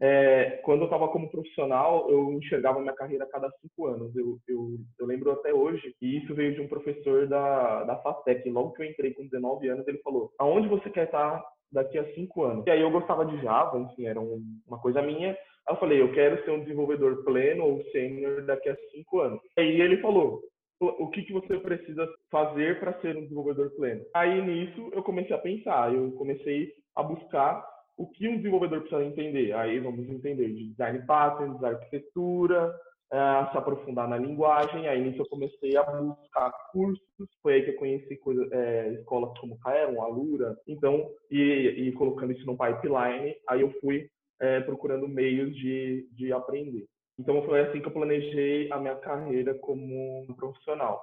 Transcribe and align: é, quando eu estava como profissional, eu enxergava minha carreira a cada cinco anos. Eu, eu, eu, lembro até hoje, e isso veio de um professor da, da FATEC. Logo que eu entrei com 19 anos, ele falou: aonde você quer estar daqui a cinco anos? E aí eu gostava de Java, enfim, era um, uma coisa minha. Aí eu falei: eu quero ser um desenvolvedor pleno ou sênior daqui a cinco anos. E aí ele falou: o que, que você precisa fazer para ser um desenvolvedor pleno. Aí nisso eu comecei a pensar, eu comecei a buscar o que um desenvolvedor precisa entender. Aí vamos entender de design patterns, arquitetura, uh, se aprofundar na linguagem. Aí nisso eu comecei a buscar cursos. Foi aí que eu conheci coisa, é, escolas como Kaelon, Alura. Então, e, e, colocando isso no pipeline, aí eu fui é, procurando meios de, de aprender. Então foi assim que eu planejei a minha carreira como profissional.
é, 0.00 0.60
quando 0.64 0.80
eu 0.80 0.84
estava 0.84 1.08
como 1.08 1.30
profissional, 1.30 2.08
eu 2.10 2.32
enxergava 2.32 2.80
minha 2.80 2.94
carreira 2.94 3.24
a 3.24 3.28
cada 3.28 3.50
cinco 3.60 3.86
anos. 3.86 4.14
Eu, 4.14 4.38
eu, 4.46 4.76
eu, 4.98 5.06
lembro 5.06 5.32
até 5.32 5.52
hoje, 5.52 5.94
e 6.00 6.18
isso 6.18 6.34
veio 6.34 6.54
de 6.54 6.60
um 6.60 6.68
professor 6.68 7.26
da, 7.26 7.84
da 7.84 7.96
FATEC. 7.96 8.48
Logo 8.50 8.72
que 8.72 8.82
eu 8.82 8.86
entrei 8.86 9.12
com 9.12 9.24
19 9.24 9.68
anos, 9.68 9.86
ele 9.88 9.98
falou: 9.98 10.30
aonde 10.38 10.68
você 10.68 10.88
quer 10.90 11.06
estar 11.06 11.44
daqui 11.72 11.98
a 11.98 12.14
cinco 12.14 12.44
anos? 12.44 12.66
E 12.66 12.70
aí 12.70 12.80
eu 12.80 12.90
gostava 12.90 13.26
de 13.26 13.40
Java, 13.42 13.78
enfim, 13.78 14.06
era 14.06 14.20
um, 14.20 14.42
uma 14.66 14.78
coisa 14.78 15.02
minha. 15.02 15.30
Aí 15.30 15.74
eu 15.74 15.76
falei: 15.76 16.00
eu 16.00 16.12
quero 16.12 16.44
ser 16.44 16.50
um 16.52 16.60
desenvolvedor 16.60 17.24
pleno 17.24 17.64
ou 17.64 17.84
sênior 17.90 18.42
daqui 18.44 18.68
a 18.68 18.76
cinco 18.92 19.20
anos. 19.20 19.40
E 19.56 19.60
aí 19.60 19.80
ele 19.80 20.00
falou: 20.00 20.40
o 20.80 21.08
que, 21.10 21.22
que 21.22 21.32
você 21.32 21.58
precisa 21.58 22.08
fazer 22.30 22.78
para 22.78 22.98
ser 23.00 23.16
um 23.16 23.22
desenvolvedor 23.22 23.70
pleno. 23.70 24.04
Aí 24.14 24.40
nisso 24.40 24.90
eu 24.92 25.02
comecei 25.02 25.34
a 25.34 25.40
pensar, 25.40 25.92
eu 25.92 26.12
comecei 26.12 26.72
a 26.94 27.02
buscar 27.02 27.64
o 27.98 28.06
que 28.06 28.28
um 28.28 28.36
desenvolvedor 28.36 28.80
precisa 28.80 29.04
entender. 29.04 29.52
Aí 29.52 29.80
vamos 29.80 30.08
entender 30.08 30.48
de 30.54 30.68
design 30.68 31.04
patterns, 31.04 31.62
arquitetura, 31.62 32.72
uh, 33.12 33.50
se 33.50 33.58
aprofundar 33.58 34.08
na 34.08 34.16
linguagem. 34.16 34.86
Aí 34.86 35.02
nisso 35.02 35.20
eu 35.20 35.28
comecei 35.28 35.76
a 35.76 35.82
buscar 35.82 36.52
cursos. 36.70 37.02
Foi 37.42 37.54
aí 37.54 37.62
que 37.64 37.70
eu 37.70 37.76
conheci 37.76 38.16
coisa, 38.18 38.48
é, 38.52 38.92
escolas 38.94 39.36
como 39.40 39.58
Kaelon, 39.58 40.00
Alura. 40.00 40.56
Então, 40.68 41.10
e, 41.28 41.42
e, 41.88 41.92
colocando 41.92 42.32
isso 42.32 42.46
no 42.46 42.56
pipeline, 42.56 43.34
aí 43.48 43.60
eu 43.62 43.72
fui 43.80 44.08
é, 44.40 44.60
procurando 44.60 45.08
meios 45.08 45.54
de, 45.56 46.08
de 46.12 46.32
aprender. 46.32 46.86
Então 47.18 47.42
foi 47.42 47.60
assim 47.62 47.80
que 47.80 47.88
eu 47.88 47.92
planejei 47.92 48.70
a 48.70 48.78
minha 48.78 48.94
carreira 48.94 49.52
como 49.54 50.24
profissional. 50.36 51.02